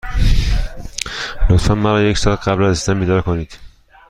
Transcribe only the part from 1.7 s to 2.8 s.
مرا یک ساعت قبل از